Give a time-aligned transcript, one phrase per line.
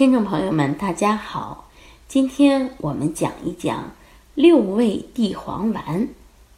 [0.00, 1.68] 听众朋友们，大家好，
[2.08, 3.92] 今天我们讲一讲
[4.34, 6.08] 六味地黄丸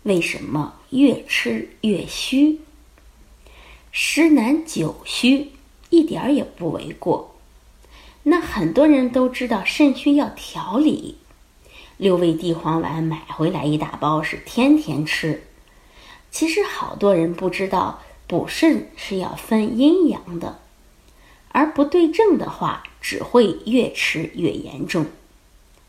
[0.05, 2.61] 为什么越吃越虚。
[3.91, 5.51] 十男九虚
[5.91, 7.35] 一点儿也不为过。
[8.23, 11.17] 那很多人都知道肾虚要调理，
[11.97, 15.43] 六味地黄丸买回来一大包是天天吃。
[16.31, 20.61] 其实好多人不知道补肾是要分阴阳的，
[21.49, 22.85] 而不对症的话。
[23.03, 25.05] 只会越吃越严重。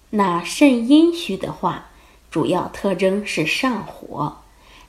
[0.10, 1.86] 那肾阴虚的话，
[2.30, 4.40] 主要特征是上火，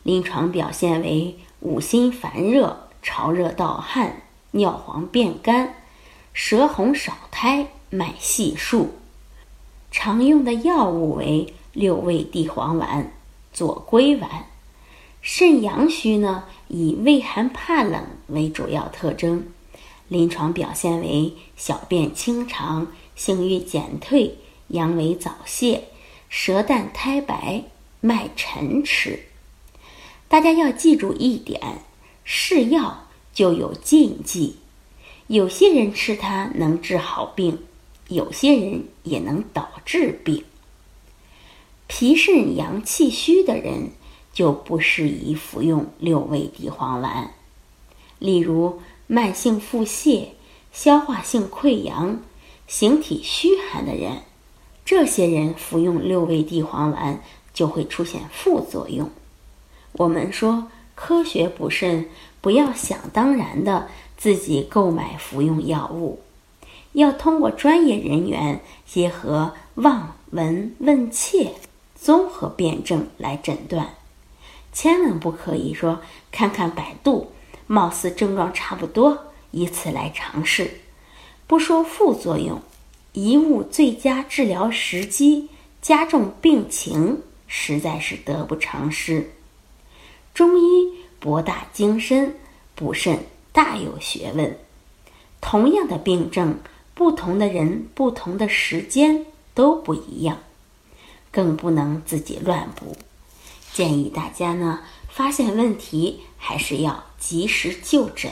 [0.03, 5.77] 临床表现为五心烦热、潮热盗汗、尿黄变干、
[6.33, 8.95] 舌红少苔、脉细数。
[9.91, 13.12] 常用的药物为六味地黄丸、
[13.52, 14.47] 左归丸。
[15.22, 19.47] 肾阳虚呢，以畏寒怕冷为主要特征。
[20.08, 24.36] 临床表现为小便清长、性欲减退、
[24.69, 25.84] 阳痿早泄、
[26.28, 27.64] 舌淡苔白、
[28.00, 29.20] 脉沉迟。
[30.28, 31.78] 大家要记住一点：
[32.22, 34.56] 是药就有禁忌，
[35.27, 37.61] 有些人吃它能治好病，
[38.08, 40.44] 有些人也能导致病。
[41.86, 43.91] 脾肾阳气虚的人
[44.34, 47.33] 就不适宜服用六味地黄丸，
[48.18, 48.83] 例如。
[49.06, 50.28] 慢性腹泻、
[50.72, 52.20] 消化性溃疡、
[52.66, 54.22] 形体虚寒的人，
[54.84, 57.20] 这些人服用六味地黄丸
[57.52, 59.11] 就会出现副作用。
[59.92, 62.08] 我们说科学补肾，
[62.40, 66.20] 不要想当然的自己购买服用药物，
[66.92, 71.52] 要通过专业人员结合望、闻、问、切
[71.95, 73.95] 综合辨证来诊断，
[74.73, 76.00] 千万不可以说
[76.33, 77.30] 看看百度。
[77.67, 80.70] 貌似症状差不多，以此来尝试，
[81.47, 82.61] 不说副作用，
[83.14, 85.48] 贻误最佳治疗时机，
[85.80, 89.30] 加重病情，实在是得不偿失。
[90.35, 92.36] 中医博大精深，
[92.74, 94.58] 补肾大有学问。
[95.41, 96.58] 同样的病症，
[96.95, 100.39] 不同的人、不同的时间都不一样，
[101.30, 102.97] 更不能自己乱补。
[103.74, 104.80] 建议大家呢，
[105.11, 107.05] 发现问题还是要。
[107.24, 108.30] 及时就诊。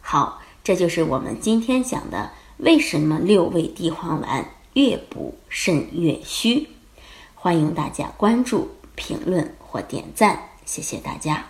[0.00, 6.68] 好，这就是我们今天讲的为什么六味地黄丸越补肾越虚。
[7.34, 11.44] 欢迎大家关注、评论或点赞，谢谢大家。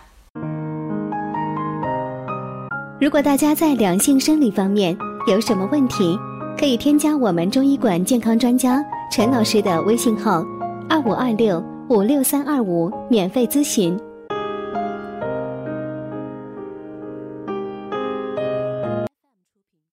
[2.99, 4.97] 如果大家在两性生理方面
[5.27, 6.17] 有什么问题，
[6.57, 10.43] 可以添加我们中医馆健康专家陈老师的微信号：
[10.89, 13.99] 二五二六五六三二五，免费咨询。